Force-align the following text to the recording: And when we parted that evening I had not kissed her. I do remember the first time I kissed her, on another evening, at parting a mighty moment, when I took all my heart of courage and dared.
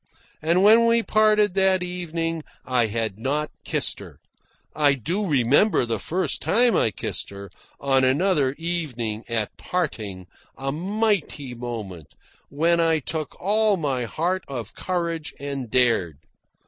And 0.41 0.63
when 0.63 0.87
we 0.87 1.03
parted 1.03 1.53
that 1.53 1.83
evening 1.83 2.41
I 2.65 2.87
had 2.87 3.19
not 3.19 3.51
kissed 3.63 3.99
her. 3.99 4.19
I 4.75 4.95
do 4.95 5.27
remember 5.27 5.85
the 5.85 5.99
first 5.99 6.41
time 6.41 6.75
I 6.75 6.89
kissed 6.89 7.29
her, 7.29 7.51
on 7.79 8.03
another 8.03 8.55
evening, 8.57 9.23
at 9.29 9.55
parting 9.57 10.25
a 10.57 10.71
mighty 10.71 11.53
moment, 11.53 12.15
when 12.49 12.79
I 12.79 12.97
took 12.97 13.39
all 13.39 13.77
my 13.77 14.05
heart 14.05 14.43
of 14.47 14.73
courage 14.73 15.35
and 15.39 15.69
dared. 15.69 16.17